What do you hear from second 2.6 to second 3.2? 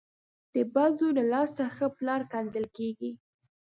کېږي.